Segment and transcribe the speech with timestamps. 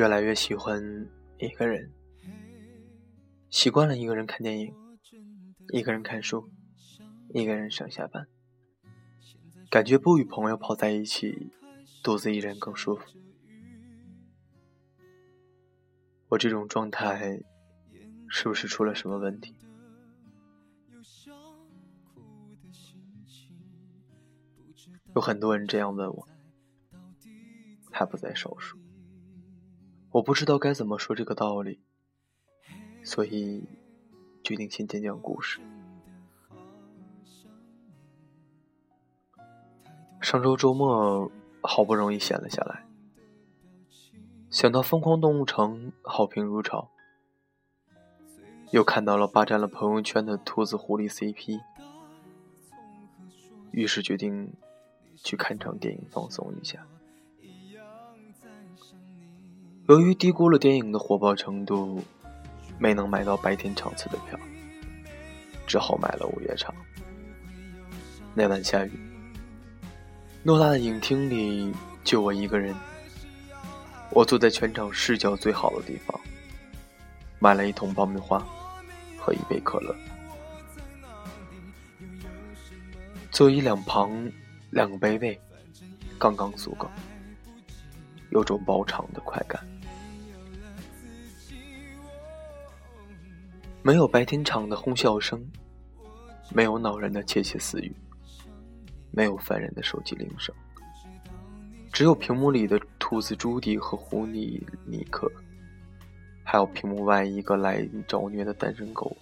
[0.00, 0.82] 越来越喜欢
[1.36, 1.92] 一个人，
[3.50, 4.74] 习惯了一个人看电影，
[5.74, 6.48] 一个人看书，
[7.34, 8.26] 一个人上下班，
[9.68, 11.52] 感觉不与朋友泡在一起，
[12.02, 13.02] 独自一人更舒服。
[16.30, 17.42] 我这种状态，
[18.30, 19.54] 是不是出了什么问题？
[25.14, 26.26] 有很多人这样问我，
[27.92, 28.78] 还不在少数。
[30.12, 31.78] 我不知道该怎么说这个道理，
[33.04, 33.64] 所以
[34.42, 35.60] 决定先讲讲故事。
[40.20, 41.30] 上周周末
[41.62, 42.84] 好不容易闲了下来，
[44.50, 46.90] 想到《疯狂动物城》好评如潮，
[48.70, 51.60] 又看到了霸占了朋友圈的兔子狐狸 CP，
[53.70, 54.52] 于是决定。
[55.22, 56.86] 去看场电影放松一下。
[59.90, 62.00] 由于低估了电影的火爆程度，
[62.78, 64.38] 没能买到白天场次的票，
[65.66, 66.72] 只好买了午夜场。
[68.32, 68.92] 那晚下雨，
[70.44, 71.74] 偌大的影厅里
[72.04, 72.72] 就我一个人。
[74.10, 76.20] 我坐在全场视角最好的地方，
[77.40, 78.38] 买了一桶爆米花
[79.18, 79.92] 和一杯可乐。
[83.32, 84.30] 座椅两旁。
[84.70, 85.36] 两个杯位，
[86.16, 86.88] 刚刚足够，
[88.30, 89.60] 有种包场的快感。
[93.82, 95.42] 没有白天场的哄笑声，
[96.54, 97.90] 没有恼人的窃窃私语，
[99.10, 100.54] 没有烦人的手机铃声，
[101.90, 105.32] 只有屏幕里的兔子朱迪和狐狸尼克，
[106.44, 109.16] 还有屏幕外一个来找虐的单身狗。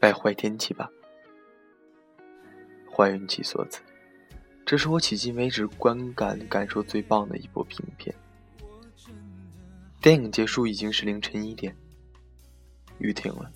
[0.00, 0.90] 拜坏天气吧，
[2.92, 3.80] 坏运气所赐。
[4.66, 8.12] 这是我迄今为止观感感受最棒的一部影片。
[10.00, 11.76] 电影结束已经是凌晨一点，
[12.96, 13.52] 雨停了，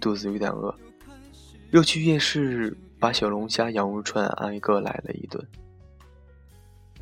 [0.00, 0.74] 肚子有点饿，
[1.72, 5.46] 又去夜市把小龙虾、羊肉串挨个来了一顿。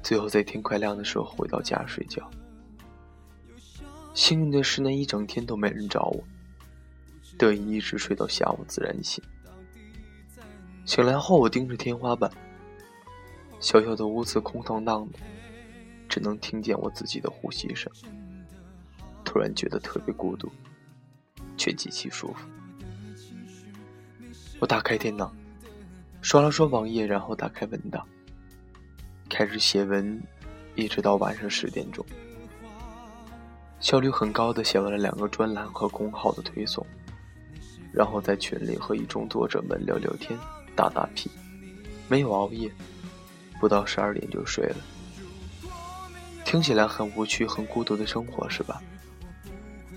[0.03, 2.29] 最后在天快亮的时候回到家睡觉。
[4.15, 6.25] 幸运的是那一整天都没人找我。
[7.39, 9.23] 得以一直睡到下午自然醒。
[10.85, 12.29] 醒来后，我盯着天花板，
[13.61, 15.21] 小小的屋子空荡荡的，
[16.09, 17.91] 只能听见我自己的呼吸声。
[19.31, 20.51] 突然觉得特别孤独，
[21.57, 22.49] 却极其舒服。
[24.59, 25.33] 我打开电脑，
[26.21, 28.05] 刷了刷网页，然后打开文档，
[29.29, 30.21] 开始写文，
[30.75, 32.05] 一直到晚上十点钟，
[33.79, 36.85] 效率很高的写完了两个专栏和公号的推送。
[37.93, 40.37] 然后在群里和一众作者们聊聊天，
[40.75, 41.31] 打打屁，
[42.09, 42.69] 没有熬夜，
[43.61, 44.77] 不到十二点就睡了。
[46.45, 48.83] 听起来很无趣、很孤独的生活，是吧？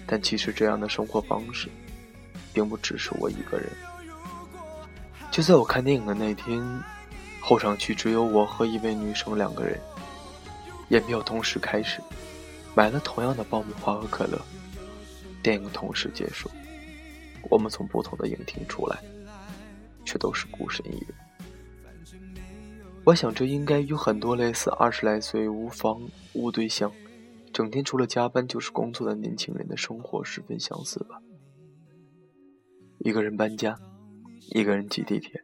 [0.05, 1.69] 但其实这样的生活方式，
[2.53, 3.69] 并不只是我一个人。
[5.31, 6.61] 就在我看电影的那天，
[7.41, 9.79] 候场区只有我和一位女生两个人。
[10.89, 11.99] 验票同时开始，
[12.75, 14.39] 买了同样的爆米花和可乐，
[15.41, 16.49] 电影同时结束。
[17.49, 18.99] 我们从不同的影厅出来，
[20.05, 21.07] 却都是孤身一人。
[23.05, 25.99] 我想，这应该与很多类似二十来岁无房
[26.33, 26.91] 无对象，
[27.53, 31.21] 整天除了加班就是工作的年轻人的生活十分相似吧。
[32.97, 33.79] 一个人搬家，
[34.49, 35.43] 一个人挤地铁，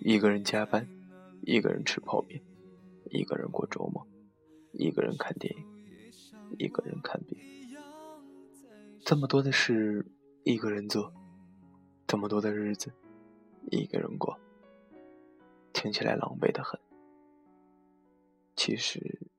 [0.00, 0.88] 一个人加班，
[1.42, 2.42] 一个人吃泡面，
[3.10, 4.04] 一个人过周末，
[4.72, 5.64] 一个人看电影，
[6.58, 7.38] 一个人看病，
[9.04, 10.04] 这么多的事，
[10.42, 11.12] 一个人做。
[12.06, 12.92] 这么多的日子，
[13.70, 14.38] 一个人过，
[15.72, 16.78] 听起来狼狈的很。
[18.56, 19.30] 其实，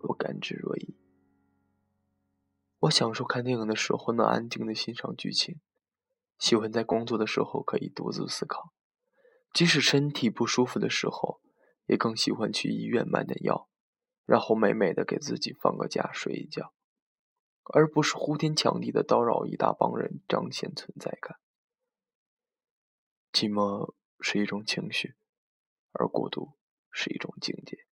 [0.00, 1.03] 我甘之若饴。
[2.84, 5.60] 我享受看电影的时候能安静的欣赏剧情，
[6.38, 8.74] 喜欢在工作的时候可以独自思考，
[9.54, 11.40] 即使身体不舒服的时候，
[11.86, 13.70] 也更喜欢去医院买点药，
[14.26, 16.74] 然后美美的给自己放个假睡一觉，
[17.62, 21.38] 而不是呼天抢地的叨扰一大帮人彰显存在感。
[23.32, 25.14] 寂寞是一种情绪，
[25.92, 26.52] 而孤独
[26.90, 27.83] 是一种境界。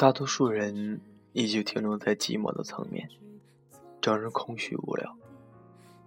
[0.00, 0.98] 大多数人
[1.34, 3.10] 依旧停留在寂寞的层面，
[4.00, 5.14] 让人空虚无聊，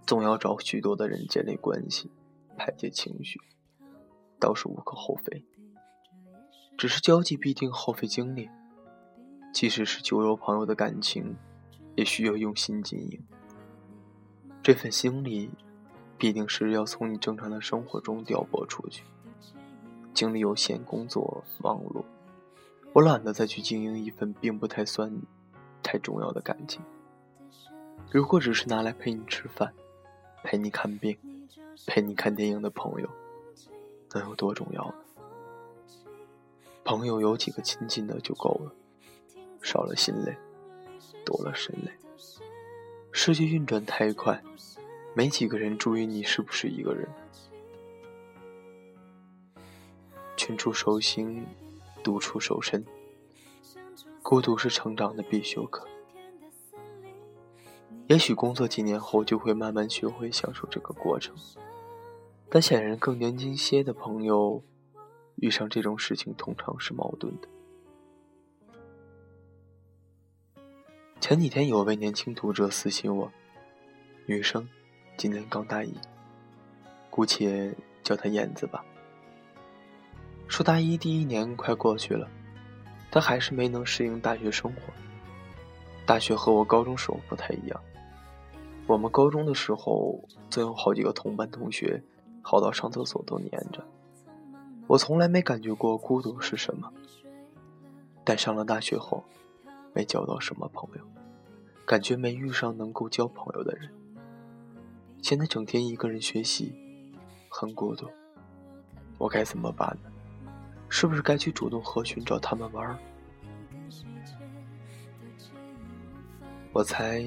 [0.04, 2.10] 总要找许多的人建立关系，
[2.58, 3.40] 排解情绪，
[4.40, 5.46] 倒是无可厚非。
[6.76, 8.50] 只是交际必定耗费精力，
[9.54, 11.36] 即使是酒肉朋友的感情，
[11.96, 13.24] 也需要用心经营。
[14.64, 15.52] 这份心力，
[16.18, 19.04] 必定是要从你正常的生活中调拨出去。
[20.16, 22.04] 精力有限，工作忙碌，
[22.94, 25.12] 我懒得再去经营一份并不太算
[25.82, 26.80] 太重要的感情。
[28.12, 29.74] 如果只是拿来陪你吃饭、
[30.44, 31.18] 陪你看病、
[31.88, 33.10] 陪你看电影的朋友，
[34.14, 34.96] 能有多重要呢？
[36.84, 38.72] 朋友有几个亲近的就够了，
[39.62, 40.38] 少了心累，
[41.26, 41.92] 多了身累。
[43.12, 44.40] 世界运转太快，
[45.16, 47.10] 没几个人注意你是不是一个人。
[50.38, 51.44] 群出守心，
[52.04, 52.86] 独处守身。
[54.22, 55.88] 孤独是成长的必修课。
[58.08, 61.36] 也许工作几年后就会慢慢学会享受这个过程，
[62.50, 64.62] 但显然更年轻些的朋友。
[65.38, 67.48] 遇上这种事情通常是矛盾的。
[71.20, 73.32] 前几天有位年轻读者私信我，
[74.28, 74.70] 女生，
[75.18, 75.92] 今年刚大一，
[77.10, 78.86] 姑且叫她燕子吧。
[80.54, 82.30] 说大一第一年快过去了，
[83.10, 84.94] 但还是没能适应大学生活。
[86.06, 87.82] 大学和我高中时候不太一样，
[88.86, 92.04] 我们高中的时候总有好几个同班同学，
[92.44, 93.84] 好到上厕所都黏着。
[94.86, 96.94] 我从来没感觉过孤独是什么，
[98.24, 99.24] 但上了大学后，
[99.92, 101.04] 没交到什么朋友，
[101.84, 103.90] 感觉没遇上能够交朋友的人。
[105.24, 106.76] 现在整天一个人学习，
[107.50, 108.06] 很孤独。
[109.18, 110.13] 我该怎么办呢？
[110.96, 112.96] 是不是该去主动和寻找他们玩？
[116.72, 117.26] 我猜，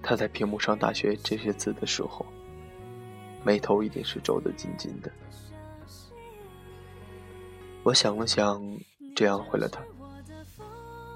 [0.00, 2.24] 他在屏幕上“大学”这些字的时候，
[3.44, 5.10] 眉头一定是皱得紧紧的。
[7.82, 8.62] 我想了想，
[9.12, 9.82] 这样回了他：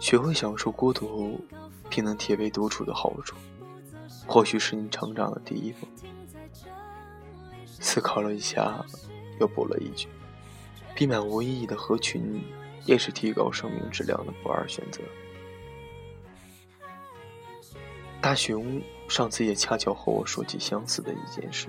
[0.00, 1.40] 学会享受孤独，
[1.88, 3.36] 并能体味独处的好处，
[4.26, 5.86] 或许是你成长的第一步。
[7.64, 8.84] 思考了一下，
[9.38, 10.08] 又补了一句：
[11.02, 12.40] 避免无意义的合群，
[12.84, 15.02] 也是提高生命质量的不二选择。
[18.20, 21.66] 大熊上次也恰巧和我说起相似的一件事。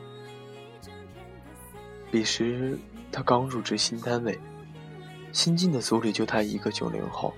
[2.11, 2.77] 彼时
[3.11, 4.39] 他刚入职新单位。
[5.31, 7.33] 新进的组里就他一个九零后，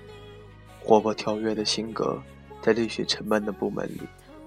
[0.84, 2.22] 活泼跳跃的性格，
[2.60, 4.02] 在绿血沉闷的部门里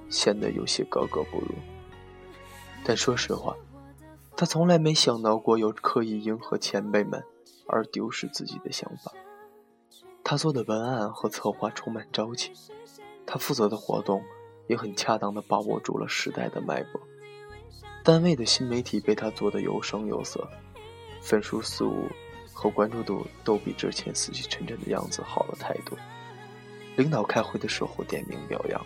[0.08, 1.56] 显得有些格格不入。
[2.84, 3.56] 但说实话，
[4.38, 7.24] 他从来没想到过有刻意迎合前辈们
[7.70, 9.12] 而丢失自己的想法。
[10.24, 12.52] 他做的文案和策划充满朝气，
[13.26, 14.24] 他负责的活动
[14.68, 17.02] 也很恰当地把握住了时代的脉搏。
[18.04, 20.48] 单位的新媒体被他做得有声有色，
[21.22, 22.08] 分数四五。
[22.52, 25.98] 和关注度都比之前死气沉沉的样子好了太多。
[26.98, 28.86] 领导开会的时候点名表扬，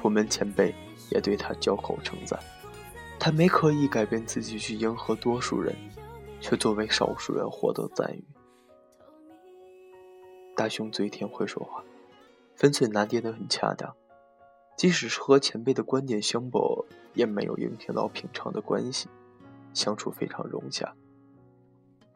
[0.00, 0.74] 部门前辈
[1.10, 2.40] 也对他交口称赞。
[3.18, 5.76] 他没刻意改变自己去迎合多数人，
[6.44, 8.22] 却作为少数人获得赞誉。
[10.54, 11.82] 大雄嘴甜会说话，
[12.54, 13.96] 分寸拿捏得很恰当，
[14.76, 16.84] 即使是和前辈的观点相悖，
[17.14, 19.08] 也没有影响到平常的关系，
[19.72, 20.94] 相处非常融洽。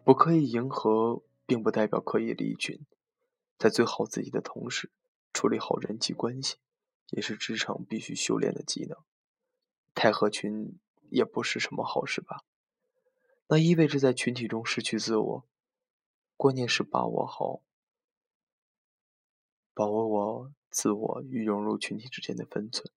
[0.05, 2.79] 不刻意迎合，并不代表刻意离群。
[3.57, 4.91] 在做好自己的同时，
[5.33, 6.57] 处理好人际关系，
[7.13, 8.99] 也是职场必须修炼的技能。
[9.95, 12.43] 太合群也不是什么好事吧？
[13.49, 15.49] 那意味着在群体中失去自我。
[16.37, 17.63] 关键是把握好，
[19.75, 22.93] 把握我自我与融入群体之间的分寸。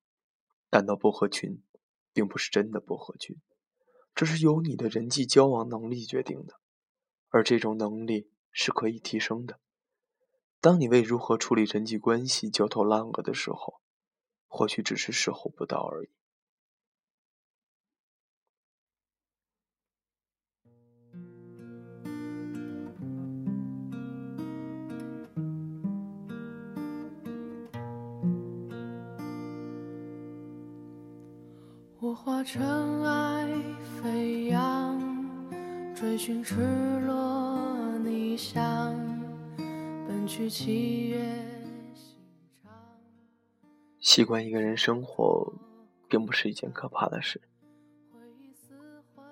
[0.69, 1.63] 感到不合群，
[2.13, 3.41] 并不是真的不合群，
[4.13, 6.59] 这是由你的人际交往能力决定的。
[7.29, 9.59] 而这种能力是可以提升的。
[10.59, 13.81] 当你为如何处理人际关系焦头烂额的时候，
[14.47, 16.09] 或许只是时候不到而已。
[32.13, 33.47] 化尘埃
[34.01, 34.99] 飞扬，
[35.95, 36.55] 追寻赤
[37.01, 37.21] 裸。
[43.99, 45.53] 习惯一个人生活，
[46.09, 47.41] 并不是一件可怕的事。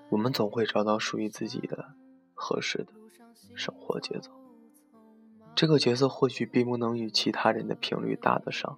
[0.09, 1.93] 我们总会找到属于自己的
[2.33, 2.93] 合适的
[3.55, 4.29] 生活节奏。
[5.55, 8.77] 这个节奏或许并不能与其他人的频率搭得上，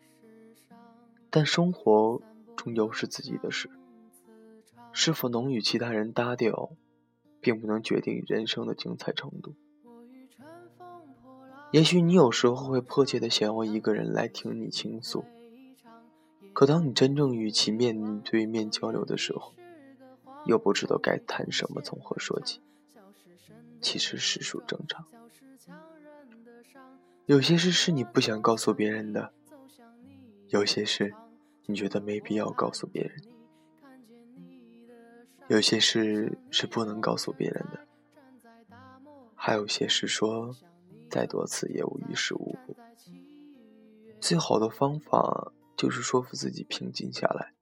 [1.30, 2.22] 但生活
[2.56, 3.70] 终究是自己的事，
[4.94, 6.72] 是否能与其他人搭调，
[7.40, 9.56] 并不能决定人生的精彩程度。
[11.72, 15.24] 也许你有时候会迫切的想要一个人来听你倾诉，
[16.52, 19.54] 可当你真正与其面对面交流的时候，
[20.46, 22.60] 又不知道该谈什么，从何说起。
[23.80, 25.06] 其实实属正常。
[27.26, 29.32] 有些事是你不想告诉别人的，
[30.50, 31.14] 有些事
[31.66, 33.24] 你觉得没必要告诉别人，
[35.52, 37.86] 有些事是不能告诉别人的，
[39.36, 40.56] 还有些事说
[41.10, 42.78] 再多次也无于事无补。
[44.22, 47.54] 最好的方法就是说服自己平静下来。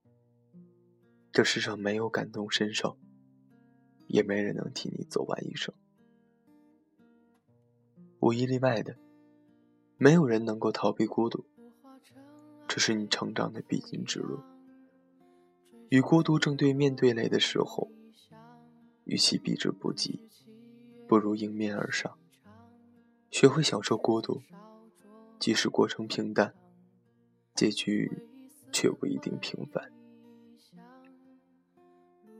[1.32, 2.96] 这世上没有感同身受，
[4.06, 5.74] 也没人能替你走完一生。
[8.20, 8.94] 无一例外的，
[9.96, 11.44] 没有人能够逃避孤独，
[12.68, 14.38] 这是你成长的必经之路。
[15.90, 17.90] 与孤独正对面对垒的时候，
[19.02, 20.28] 与其避之不及，
[21.08, 22.16] 不如迎面而上。
[23.28, 24.40] 学会享受孤独，
[25.40, 26.54] 即使过程平淡，
[27.56, 28.22] 结局
[28.70, 29.90] 却不一定平凡。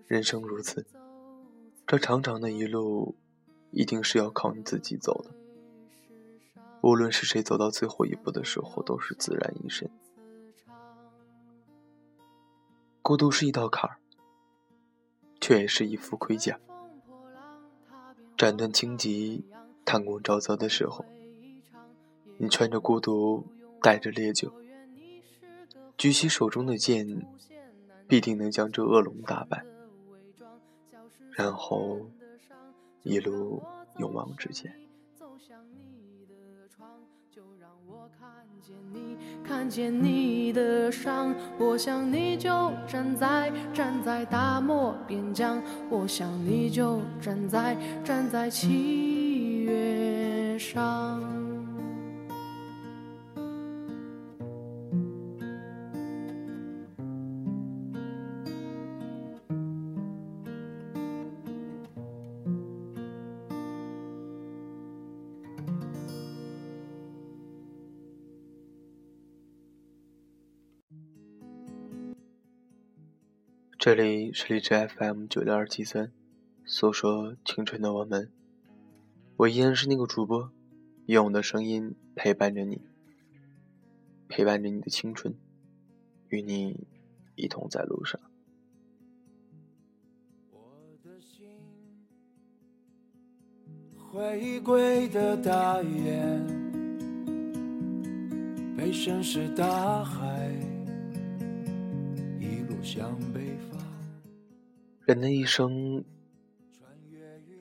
[0.06, 0.86] 人生如此，
[1.84, 3.16] 这长长的一路，
[3.72, 5.34] 一定是要靠你自己走的。
[6.82, 9.90] 无论是谁走到最后一步的时候，都是自然一身。
[13.02, 13.96] 孤独是一道坎儿，
[15.40, 16.60] 却也是一副盔甲。
[18.36, 19.44] 斩断荆棘，
[19.84, 21.04] 探光沼泽的时候，
[22.38, 23.46] 你穿着孤独，
[23.82, 24.52] 带着烈酒，
[25.96, 27.26] 举起手中的剑，
[28.06, 29.64] 必定能将这恶龙打败，
[31.32, 32.10] 然后
[33.02, 33.62] 一路
[33.98, 34.72] 勇往直前。
[35.14, 38.99] 走向你的窗，就让我看见你
[39.50, 51.39] 看见你的伤，我想你就站在站在大漠边疆，我想你就站在站在七月上。
[73.82, 76.12] 这里是荔枝 FM 九六二七三，
[76.66, 78.30] 诉说青春的我们，
[79.38, 80.50] 我依然是那个主播，
[81.06, 82.82] 用我的声音陪伴着你，
[84.28, 85.34] 陪伴着你的青春，
[86.28, 86.86] 与你
[87.36, 88.20] 一同在路上。
[90.50, 90.60] 我
[91.02, 91.48] 的心
[93.96, 96.46] 回归的大雁，
[98.76, 100.52] 被深是大海，
[102.82, 103.58] 向北。
[105.04, 106.04] 人的一生，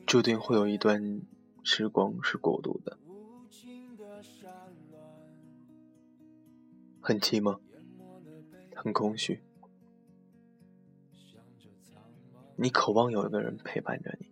[0.06, 1.22] 注定会有一段
[1.64, 2.98] 时光是孤独的，
[7.00, 7.60] 很寂寞，
[8.76, 9.42] 很空虚。
[12.56, 14.28] 你渴望有一个人陪伴着你，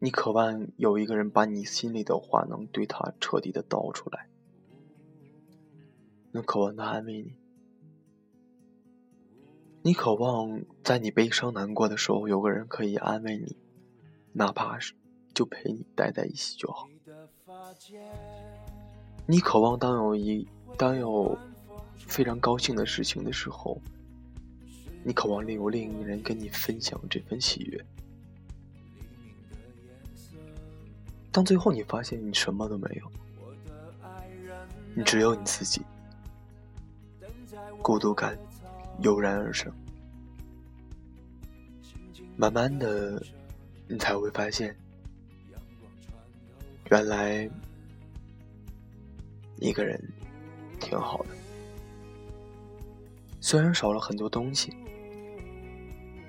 [0.00, 4.28] 你渴望有一个人把你心里的话能对他彻底的道出来，
[6.32, 7.41] 能渴望他安慰你。
[9.84, 13.56] 你渴望在你悲伤难过的时候有个人可以安慰你，
[14.32, 14.94] 哪怕是
[15.34, 16.88] 就陪你待在一起就好。
[19.26, 20.46] 你渴望当有一
[20.78, 21.36] 当有
[21.96, 23.80] 非常高兴的事情的时候，
[25.02, 27.84] 你渴望另有另一个人跟你分享这份喜悦。
[31.32, 33.10] 当最后你发现你什么都没有，
[34.94, 35.82] 你只有你自己，
[37.82, 38.38] 孤独感。
[39.00, 39.72] 油然而生，
[42.36, 43.20] 慢慢的，
[43.88, 44.76] 你才会发现，
[46.90, 47.48] 原来
[49.56, 50.00] 一个人
[50.78, 51.30] 挺好的。
[53.40, 54.72] 虽然少了很多东西，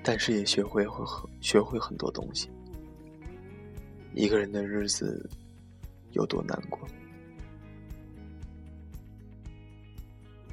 [0.02, 2.50] 但是也学会会很学会很多东西。
[4.14, 5.28] 一个人的日子
[6.12, 6.80] 有多难过，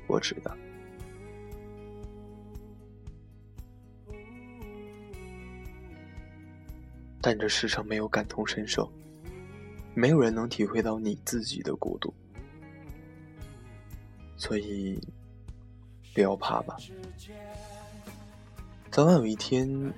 [0.08, 0.56] 我知道。
[7.22, 8.92] 但这世上没有感同身受，
[9.94, 12.12] 没有人能体会到你自己的孤独，
[14.36, 15.00] 所以
[16.16, 16.76] 不要怕吧，
[18.90, 19.94] 早晚有一天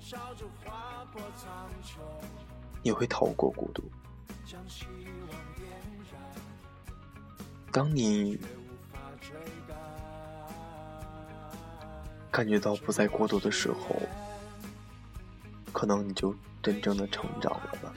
[2.82, 3.84] 你会逃过孤独。
[7.72, 8.38] 当你
[12.30, 13.96] 感觉到不再孤独的时候，
[15.72, 17.94] 可能你就真正的成长了吧。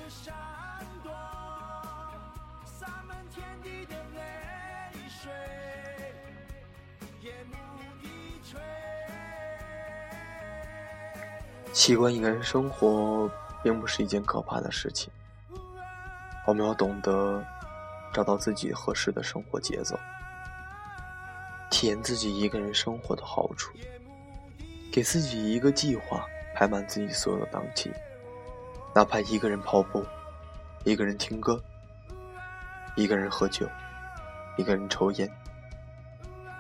[11.72, 13.30] 习惯一个人生活，
[13.62, 15.08] 并不是一件可怕的事情。
[16.44, 17.44] 我们要懂得
[18.12, 19.96] 找到自己合适的生活节奏，
[21.70, 23.72] 体验自己一个人生活的好处，
[24.92, 27.92] 给自己一个计划，排满自己所有的档期，
[28.96, 30.02] 哪怕一个人跑步，
[30.84, 31.62] 一个人听歌，
[32.94, 33.68] 一个人喝酒，
[34.56, 35.30] 一个人抽烟，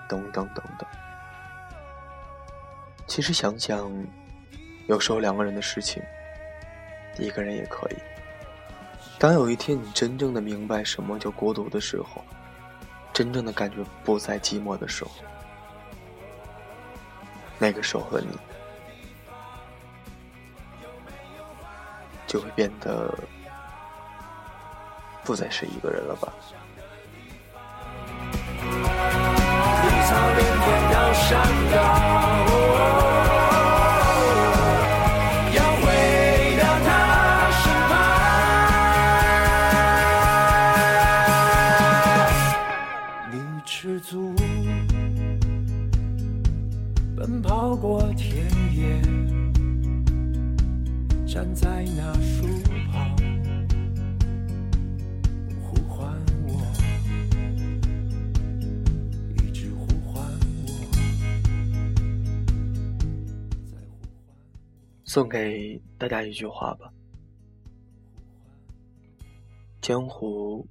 [0.06, 0.86] 等等等等。
[3.06, 3.90] 其实想想。
[4.86, 6.00] 有时候两个人的事情，
[7.18, 7.96] 一个人也可以。
[9.18, 12.22] 当有一天你真正的明白什么叫孤独的时候，
[13.14, 15.10] 真正的感觉不再寂寞的时候，
[17.58, 18.38] 那个时候的你，
[22.26, 23.12] 就会变得
[25.24, 26.32] 不再是一个人了吧。
[65.16, 66.92] 送给大家一句话吧：
[69.80, 70.68] 江湖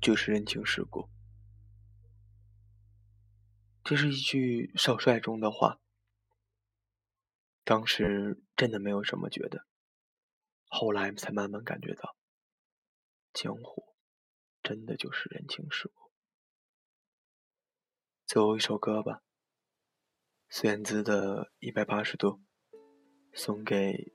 [0.00, 1.06] 就是人情世故。
[3.82, 5.80] 这是一句少帅中的话。
[7.62, 9.66] 当时真的没有什么觉得，
[10.76, 12.16] 后来才慢慢感觉到，
[13.32, 13.94] 江湖
[14.60, 16.10] 真的就是人情世故。
[18.26, 19.22] 最后一首歌吧，
[20.48, 22.28] 孙燕姿的《一百八十度》。
[23.32, 24.12] 送给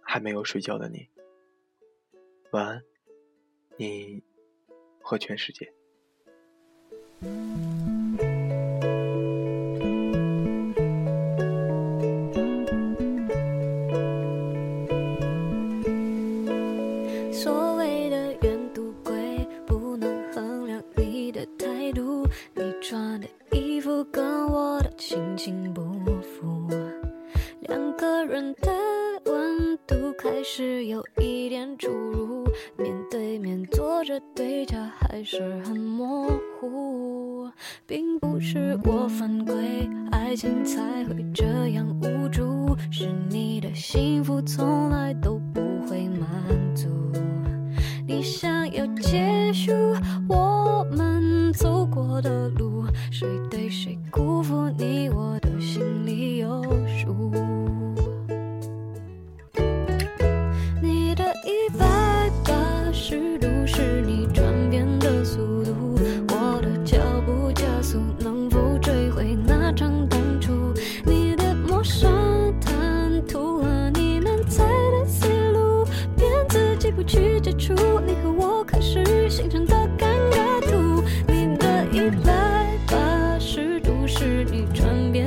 [0.00, 1.10] 还没有睡觉的你，
[2.52, 2.84] 晚安，
[3.76, 4.22] 你
[5.00, 5.72] 和全世界。
[25.38, 25.82] 情不
[26.20, 26.68] 符，
[27.60, 28.72] 两个人的
[29.26, 32.44] 温度开始有一点出入，
[32.76, 36.28] 面对面坐着对家还是很模
[36.60, 37.48] 糊，
[37.86, 45.07] 并不是我犯规，爱情才会这样无助，是你的幸福从来。
[84.28, 85.17] 是你转变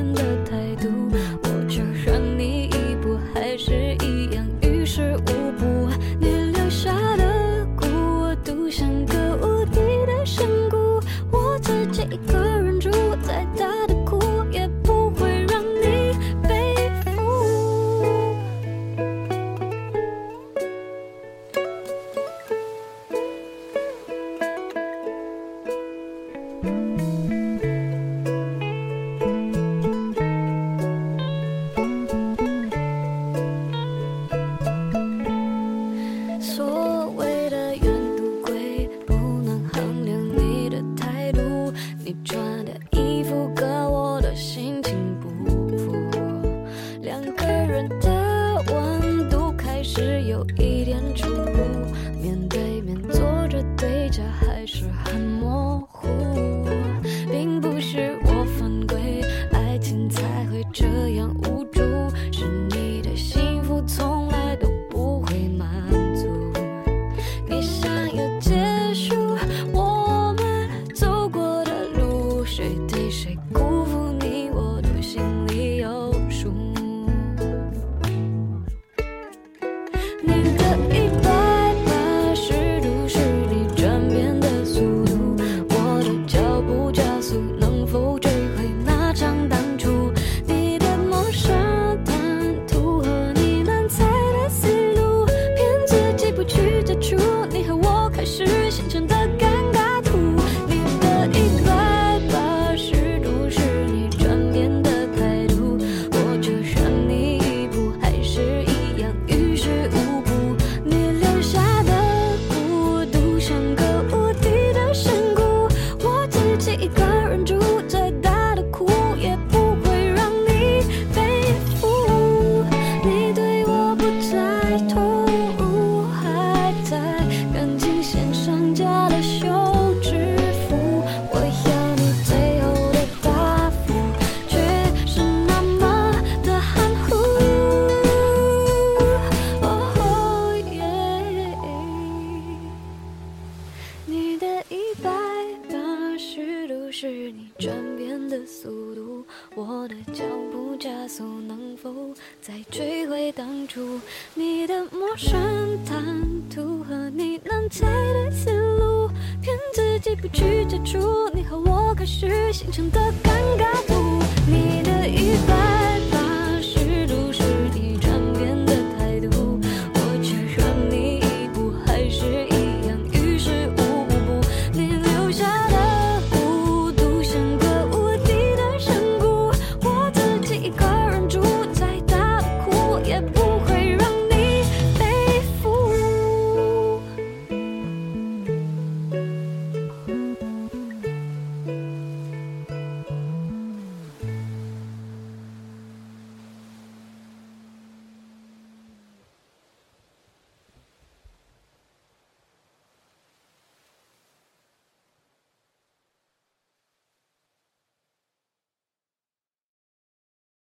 [42.11, 42.40] 有数。